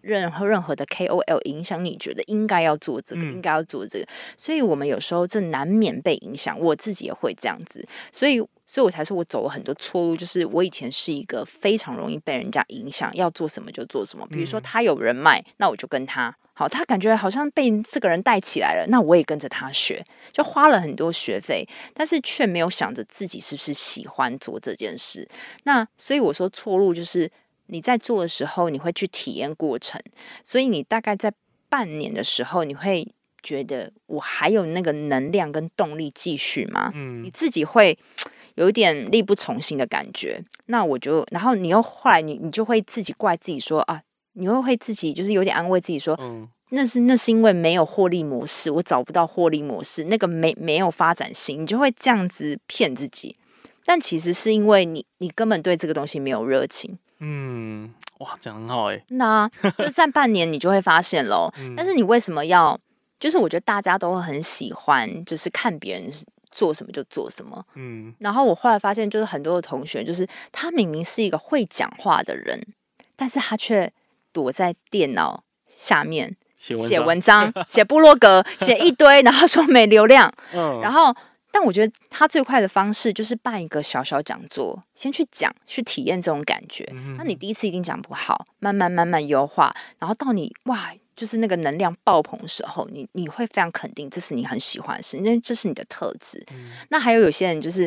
[0.00, 8.44] 任何任何的 KOL 影响你，觉得应该要做这个，应该要做这个，所以我们有时候这难免被影响，我自己也会这样子，所以。
[8.72, 10.16] 所以我才说，我走了很多错路。
[10.16, 14.24] 就是我以前是一个非常容易被人家影响，要做什么就做什么。
[14.28, 16.68] 比如说他有人脉，那我就跟他好。
[16.68, 20.00] 他感觉好像被这个人带起来了，那我也跟着他学，
[20.32, 25.28] 就花了很多学费，但是却没有想着自己是不是喜欢做这件事。
[25.64, 27.28] 那所以我说错路就是
[27.66, 30.00] 你在做的时候，你会去体验过程，
[30.44, 31.32] 所以你大概在
[31.68, 33.04] 半年的时候，你会
[33.42, 36.92] 觉得我还有那个能量跟动力继续吗？
[36.94, 37.98] 嗯，你自己会。
[38.60, 44.02] 有一点力不从心的感觉，那我就，然后你又后来你你就会自己怪自己说啊，
[44.34, 53.34] 你又会自己就是有点安慰自己说，嗯，那是那是因为没有获利模式，我找不到获利模式，那个没没有发展性，你就会这样子骗自己，
[53.86, 56.98] 但其实是因为你你根本对这个东西没有热情。
[57.20, 61.50] 嗯，哇，讲很好哎，那就在半年你就会发现喽。
[61.58, 62.78] 嗯，但是你为什么要？
[63.18, 66.10] 就是我觉得大家都很喜欢，就是看别人。
[66.50, 72.60] 做什么就做什么，嗯，然后我后来发现，就是很多的同学，就是他明明是一个会讲话的人，
[73.16, 73.92] 但是他却
[74.32, 81.14] 躲在电脑下面写文章、 写部落格、写一堆，然后说没流量， 嗯，然后，
[81.52, 86.88] 但我觉得他最快的方式就是办一个小小讲座，先去讲，去体验这种感觉。
[86.92, 90.92] 嗯，那你第一次一定讲不好，慢慢慢慢优化，然后到你哇。
[91.20, 96.42] 就是那个能量爆棚的时候，你你会非常肯定，这是你很喜欢的事，因为这是你的特质。
[96.50, 97.86] 嗯、那还有有些人，就是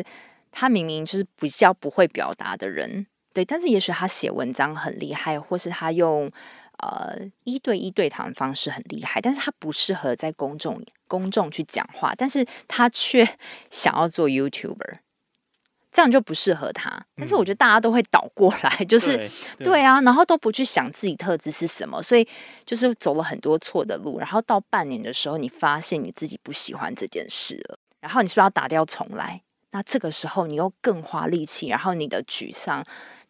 [0.52, 6.30] 他明明就是比较不会表达的人，对，但是也许他写文章很厉害，或是他用
[6.78, 13.28] 呃一对一对谈方式很厉害，但是他不适合在公众公众去讲话，但是他却
[13.68, 14.94] 想要做 YouTuber。
[15.94, 19.16] 这样就不适合他，但是我觉得大家都会倒过来，嗯、 就是
[19.56, 22.28] 对，对啊，然后都不去想自己特质是什么，所以
[22.66, 29.40] 就是走了很多错的路，然后到半年的时候，你发现你自己不喜欢这件事了，然后你是不是要打掉重来？
[29.70, 32.84] 那这个时候你又更花力气，然后你的沮丧。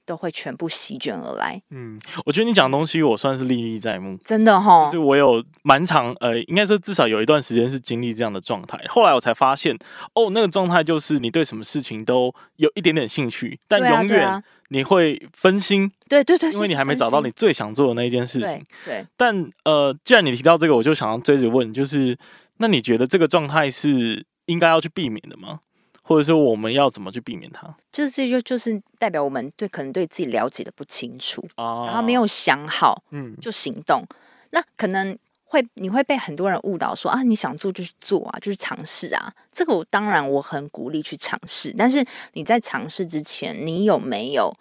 [0.07, 1.61] 都会全部席卷而来。
[1.71, 4.85] 嗯，我觉得你讲的东西我算是历历在目，真的哈、哦。
[4.85, 8.79] 就是我有蛮长，呃，应该说至少有一段时间是经历这样的状态。
[8.88, 9.77] 后来我才发现，
[10.14, 15.90] 哦，那个状态就是你对什么事情都有一点点兴趣，但永远你会分心。
[16.09, 18.62] 对对对，因为你还没找到你最想做的那一件事情。
[18.85, 19.07] 对，对。
[19.17, 22.17] 但呃，既然你提到这个，我就想要追着问，就是
[22.59, 25.61] 那你觉得这个状态是应该要去避免的吗？
[26.07, 27.75] 或者说我们要怎么去避免它？
[27.90, 34.03] 就是这就就是代表我们对可能对自己了解的不清楚，哦、然后没有想好，嗯，就行动。
[34.11, 34.17] 嗯、
[34.51, 39.33] 那可能会你会被很多人误导说啊，你想做就去做啊，就是尝试啊。
[39.50, 44.55] 这个我当然我很鼓励去尝试，但是你在尝试之前，你有没有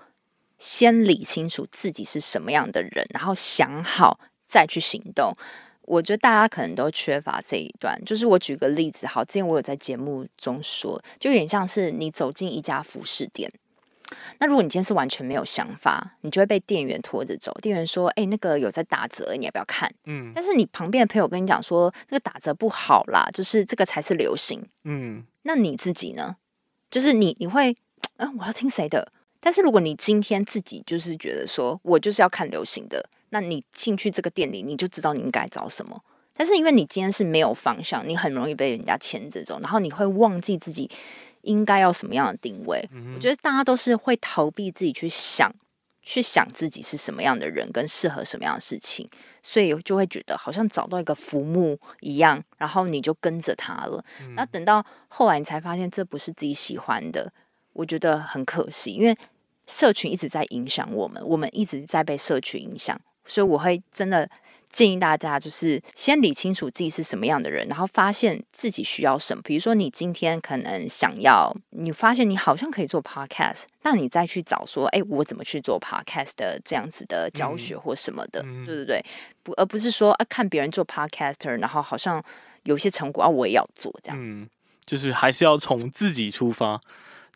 [0.57, 4.17] 先理清楚自己是什么样的人，然后想好
[4.47, 5.33] 再去行动？
[5.83, 13.51] 我觉得大家可能都缺乏这一段，就是我举个例子，好，之前我有在节目中说，就有点像是你走进一家服饰店，
[14.39, 17.51] 那如果你今天是完全没有想法，你就会被店员拖着走。
[17.61, 24.63] 店员说：“哎，那个有在打折，你要不要看？”嗯，但是你旁边的朋友跟你讲说，那个打折不好啦，就是这个才是流行。
[24.83, 26.35] 嗯，那你自己呢？
[26.89, 27.75] 就是你你会，
[28.17, 29.11] 嗯，我要听谁的？
[29.39, 33.09] 但是如果你今天自己就是觉得说我就是要看流行的。
[33.33, 35.99] 那你进去这个店里，你就知道你应该找什么。
[36.35, 40.87] 但是因为你今天是没有方向，你很容易被人家牵着走，然后你会忘记自己
[41.41, 42.87] 应该要什么样的定位。
[42.93, 45.51] 嗯、我觉得大家都是会逃避自己去想，
[46.03, 49.09] 去想自己是什么样的人，跟适合什么样的事情，
[49.41, 54.05] 所以就会觉得好像找到一个浮木一样，然后你就跟着他了。
[54.21, 57.33] 嗯、那等到后来你才发现这不是自己喜欢的，
[57.73, 59.17] 我觉得很可惜，因为
[59.65, 64.29] 社群一直在影响我们，我们一直在被社群影响，所以我会真的。
[64.73, 69.43] 建议大家就是先理清楚自己是什么样的人，然后发现自己需要什么。
[69.43, 79.05] 比如说，你今天可能想要，你发现你好像可以做 podcast，那你再去找说，哎，我怎么去做 podcast 的这样子的教学或什么的，嗯、对对对，
[79.43, 82.19] 不，而不是说啊，看别人做 podcaster，然后好像
[82.63, 84.41] 有些成果啊，我也要做这样子。
[84.41, 84.49] 嗯，
[84.87, 86.81] 就是还是要从自己出发，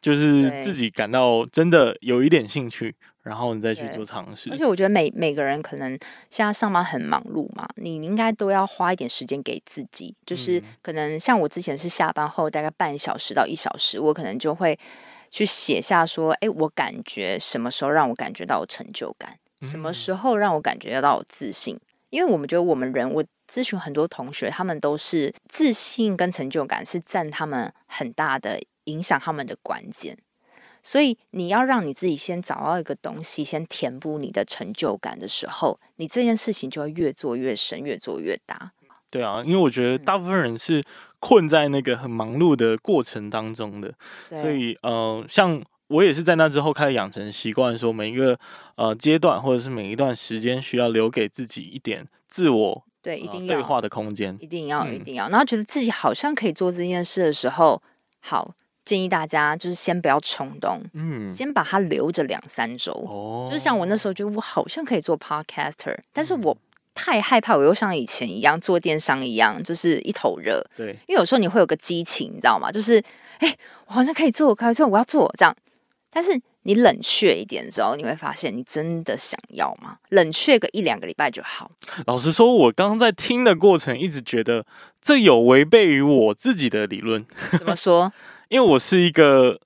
[0.01, 2.95] 就是自己感到真的有一点兴趣。
[3.23, 10.15] 然后你再去做尝试，而且我觉得每每个人可能现在上班很忙碌嘛，你应该都要花一点时间给自己。
[10.25, 14.79] 就是可能像我之前是下班后大概半小时到一小时，我可能就会
[15.29, 21.77] 去写下说，哎，我感觉什么时候让我感觉到有成就感，什么时候让我感觉到有自信。
[22.09, 23.21] 因为我们觉得我们人，我
[23.51, 28.57] 咨询很多同学，他们都是自信跟成就感是占他们很大的
[28.87, 30.17] 影响，他们的关键。
[30.83, 38.71] 所以你要让你自己先找到一个东西，先填补你的成就感的时候，你这件事情就会越做越深，越做越大。
[39.09, 40.81] 对啊，因为我觉得大部分人是
[41.19, 43.93] 困在那个很忙碌的过程当中的，
[44.29, 48.39] 对所以呃，像我也是在那之后开始养成习惯，说每一个
[48.75, 57.81] 呃阶段或者是每一段时间需要留给自己一点自我对一定要、呃、对话的空间，一定要一定要，然后觉得自己好像可以做这件事的时候，
[58.21, 58.55] 好。
[58.87, 62.93] 建议大家就是先不要冲动，嗯，先把它留着两三周。
[62.93, 66.57] 哦，就是像我那时候觉得我好像可以做 podcaster，但是我
[66.95, 70.65] 太害怕，我又像以前一样做电商一样，就是一头热。
[70.77, 72.71] 对，因为有时候你会有个激情，你知道吗？
[72.71, 73.03] 就是
[73.39, 73.53] 哎，
[73.87, 75.53] 我好像可以做，可以做，我要做这样。
[76.09, 79.97] 但是你冷却一点之后，你会发现你真的想要吗？
[80.11, 81.69] 冷却个一两个礼拜就好。
[82.05, 84.65] 老实说，我刚刚在听的过程，一直觉得
[85.01, 87.23] 这有违背于我自己的理论。
[87.59, 88.11] 怎么说？
[88.49, 89.59] 因为我是一个，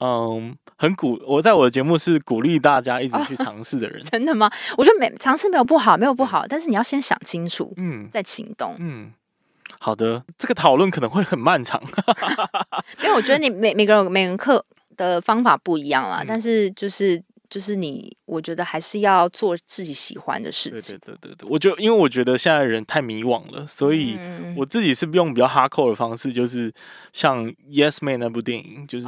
[0.00, 4.00] 嗯，很鼓，我在我的节目是鼓励大家一直去尝试的人。
[4.04, 4.08] 哦。
[4.10, 4.50] 真的吗？
[4.76, 8.74] 我觉得没尝试没有不好，没有不好，但是你要先想清楚，嗯，再行动。
[8.78, 9.12] 嗯，
[9.78, 11.82] 好的，这个讨论可能会很漫长，
[13.02, 14.64] 因为我觉得你每每个人每个人课
[14.96, 17.22] 的方法不一样啦，嗯，但是就是。
[17.52, 20.96] 就是你，我觉得还是要做自己喜欢的事情。
[20.96, 24.18] 对对对对对，我就因为我觉得现在人太迷惘了，所以
[24.56, 26.72] 我自己是用比较 hardcore 的方式，就是
[27.12, 29.06] 像《Yes Man》那部电影，就是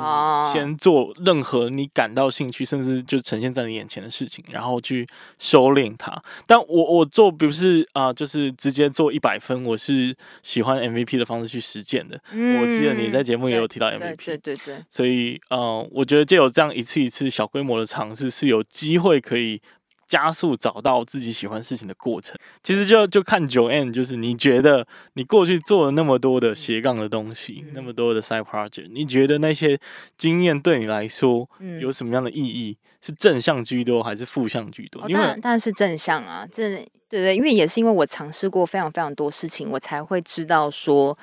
[0.53, 6.23] 先做任何你感到兴趣，甚至就呈现在你眼前的事情，然后去收敛它。
[6.47, 12.21] 但我我做不是啊、呃，就是直接做一百分，我是喜欢 MVP 的方式去实践的。
[12.33, 14.77] 嗯、我记得你在节目也有提到 MVP，对对对对。
[14.91, 18.34] 所以呃，我觉得就有这样一次一次小规模的尝试。
[18.35, 19.63] 是有机会可以
[20.09, 22.37] 加速找到自己喜欢事情的过程。
[22.63, 29.79] 其实就就看 Joanne，就是你觉得你过去做了那么多的斜杠的东西，那么多的 side project，你觉得那些
[30.19, 31.49] 经验对你来说
[31.81, 32.77] 有什么样的意义？
[33.01, 35.03] 是正向居多还是负向居多？
[35.09, 36.69] 因为当然当然是正向啊，这
[37.09, 41.17] 对对，因为也是因为我尝试过非常非常多事情，我才会知道说，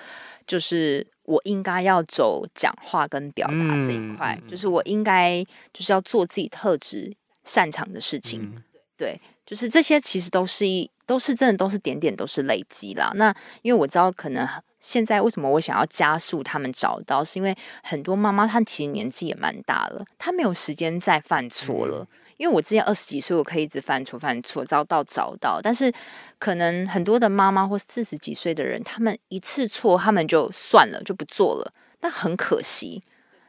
[0.48, 1.06] 就是。
[1.32, 5.42] 我应该要走讲话跟表达这一块，嗯、就是我应该
[5.74, 7.16] 就是要做自己特质
[7.46, 8.42] 擅长的事情。
[8.42, 8.62] 嗯、
[8.98, 13.12] 对，就是这些其实都是一都是真的都是点点都是累积啦。
[13.16, 14.48] 那因为我知道，可能
[14.80, 22.06] 现在为什么我想要加速他们找到，是因为很多妈妈她其实年纪也蛮大了，她没有时间再犯错了。
[22.10, 25.94] 嗯因为我之前二十几岁，我可以一直犯错犯错，遭到找到，但是
[26.40, 33.00] 可能很多的妈妈或四十几岁的人，他们一次错，他们就算了，就不做了，那很可惜。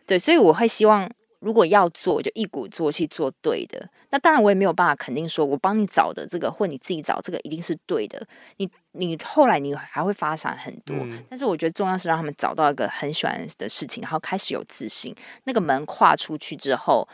[0.05, 3.89] 对，所以我会希望，如果要做，就一鼓作气做对的。
[4.11, 8.23] 那当然，我也没有办法肯定说，我帮你找的这个，或你自己找这个一定是对的。
[8.59, 15.15] 你你后来你还会发展很多，嗯、但是我觉得重要是让他们找到一个很喜欢的事情，然后开始有自信，
[15.45, 17.09] 那个门跨出去之后。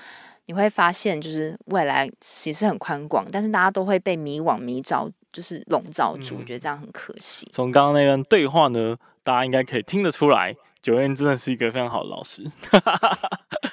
[0.49, 7.47] 你会发现，就是未来其实很宽广，但是大家都会被迷惘迷照，就是笼罩住，我觉得这样很可惜。
[7.53, 12.43] 从刚刚那段对话呢，大家应该可以听得出来，Joanne 真的是一个非常好的老师。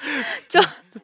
[0.50, 0.60] 就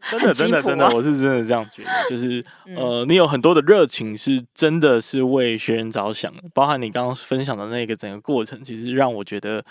[0.10, 2.44] 真的真的真的，我是真的这样觉得，就是
[2.76, 9.64] 呃，你有很多的热情，是真的是为学员着想的，包含你刚刚分享的那个整个过程，其实让我觉得，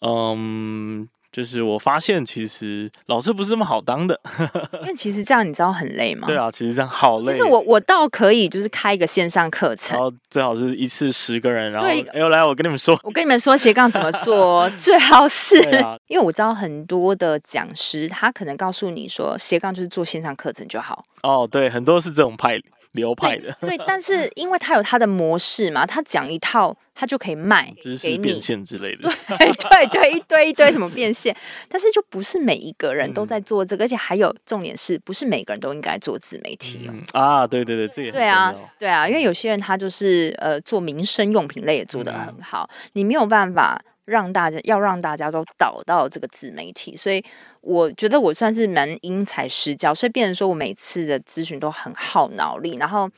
[0.00, 1.06] 嗯。
[1.32, 4.20] 就是我发现其实老师不是这么好当的，
[4.82, 6.26] 因为其实这样你知道很累吗？
[6.26, 7.24] 对啊，其实这样好累。
[7.26, 21.02] 就是我我倒可以就是开一个线上课程，然后最好是一次十个人，然后哎呦来我跟你们说，我跟你们说斜杠怎么做，最好是，啊、因为我知道很多的讲师他可能告诉你说斜杠就是做线上课程就好。
[21.22, 22.60] 哦，对，很多是这种派。
[22.92, 23.54] 流派的。
[23.60, 31.34] 对，对，但是因为他有他的模式嘛，他讲一套，他就可以卖 知识变现之类的，对对对，一堆一堆什么变现，
[31.68, 36.92] 但是就不是每一个人都在做这个，嗯、而且还有重点是不是每个人都应该做自媒体、哦。
[36.92, 37.46] 嗯、啊？
[37.46, 43.82] 对对对，这也对啊，对啊，因为有些人他就是呃做民生用品类也做得很好，嗯、你没有办法。
[44.04, 47.24] 让大家要让大家都导到这个自媒体，所以
[47.60, 53.08] 我觉得我算是蛮因材施教，所以变成说我每次的咨询都很耗脑力，然后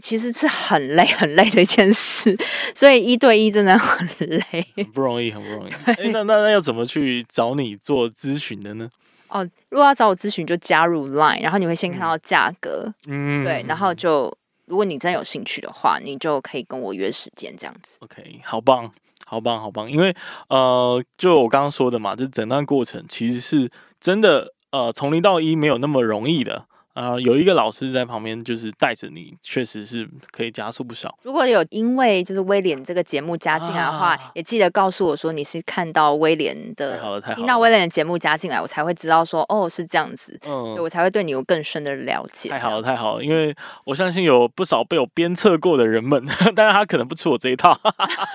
[0.00, 2.36] 其实是很累很累的一件事，
[2.74, 5.72] 所以一对一真的很累，很不容易，很不容易。
[5.84, 8.90] 哎，那那那要怎么去找你做咨询的呢？
[9.28, 14.30] 哦，如果要找我咨询，就加入 Line，然后你会先看到价格，嗯，对，然后就
[14.66, 17.96] 如果你真有兴趣的话，你就可以跟我约时间这样子。
[18.02, 18.92] OK，好棒。
[19.32, 19.90] 好棒，好棒！
[19.90, 20.14] 因为
[20.50, 26.66] 呃，就我刚刚说的嘛，这整段过程其实是真的，呃，从零到一没有那么容易的。
[26.94, 31.18] 啊、呃，有一个老师在旁边，就是带着你，确实是可以加速不少。
[31.22, 42.50] 如果有因为就是威廉这个节目加进来的话，啊、也记得告诉我说你是看到威廉的，好了，太好了，听到威廉的节目加进来，我才会知道说哦是这样子，嗯，我才会对你有更深的了解。
[42.50, 46.22] 太好了，太好了，因为我相信有不少被我鞭策过的人们，
[46.54, 47.78] 但是他可能不吃我这一套，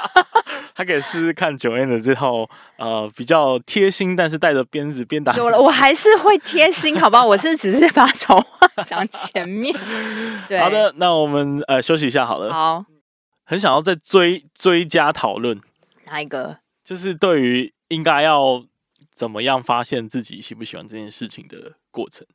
[0.74, 5.36] 他可以试试看 Joanne 的这套，呃，比较贴心，但是带着鞭子鞭打。
[5.36, 7.24] 有了，我还是会贴心，好不好？
[7.24, 8.44] 我是只是把手。
[8.86, 9.74] 讲前面，
[10.48, 12.52] 对，好的，那我们呃休息一下好了。
[12.52, 12.86] 好，
[13.44, 15.60] 很想要再追追加讨论
[16.06, 16.60] 哪一个？
[16.84, 18.66] 就是对于应该要
[19.12, 22.26] 怎么样发现自己喜不喜欢这件事情的过程，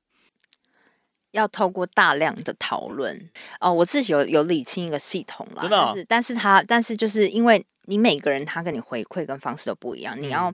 [1.30, 3.72] 要透过大量的讨论哦。
[3.72, 5.66] 我自己有有理清一个系统啦？
[5.70, 10.52] 但是但是他但是就是因为你每个人他跟你回馈跟方式都不一样，嗯，你要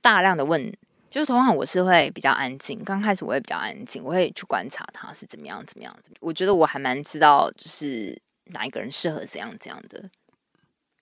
[0.00, 0.72] 大量的问。
[1.10, 5.94] 就是通常我是会比较安静，刚开始我会比较安静，我会去观察他是怎么样怎么样。
[6.20, 8.16] 我觉得我还蛮知道，就是
[8.52, 10.08] 哪一个人适合怎样怎样的。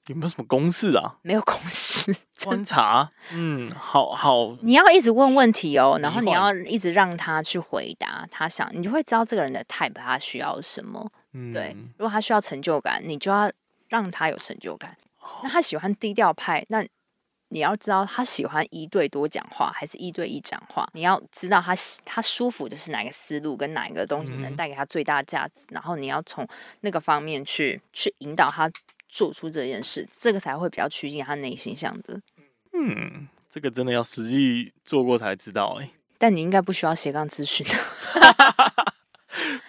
[0.06, 1.18] 有没有什么公式啊？
[1.20, 3.06] 没有公式，观察。
[3.32, 4.56] 嗯，好好。
[4.62, 11.12] 你要一直问问题哦，然后你要一直让他去回答他想，你就会知道这个人的 type 他需要什么。
[11.34, 11.76] 嗯，对。
[11.98, 13.52] 如果他需要成就感，你就要
[13.88, 14.96] 让他有成就感。
[15.42, 16.82] 那他喜欢低调派，那。
[17.50, 21.74] 你要知道他喜欢一对多讲话还是一对一讲话，你要知道他
[22.04, 26.46] 他舒服的是哪个思路跟哪一个东西能带给他最大价值，嗯、然后你要从
[26.82, 28.70] 那个方面去去引导他
[29.08, 32.20] 做出这件事，这个才会比较趋近他内心向的。
[32.74, 35.90] 嗯，这个真的要实际做过才知道哎、欸。
[36.18, 37.66] 但你应该不需要斜杠咨询。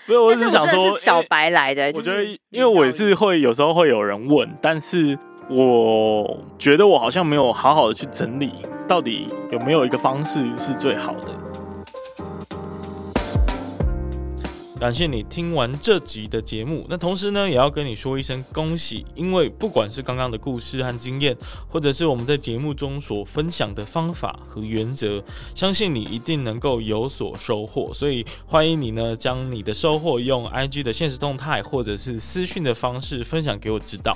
[0.06, 1.86] 不是，我只是想说是小白来的。
[1.96, 5.18] 我觉得，因为我也是会有时候会有人问，但是。
[5.52, 8.52] 我觉得我好像没有好好的去整理，
[8.88, 11.28] 到底有没有一个方式是最好的。
[14.80, 21.36] 感谢你听完这集的节目，那同时呢，也要跟你说一声恭喜，因为不管是刚刚的故事和经验，
[21.68, 25.22] 或者是我们在节目中所分享的方法和原则，
[25.56, 27.90] 相信你一定能够有所收获。
[27.92, 34.16] 所以欢迎你呢，将你的收获用 IG 的现实动态或者是私讯的方式分享给我知道。